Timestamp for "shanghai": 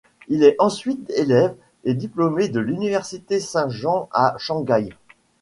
4.39-4.89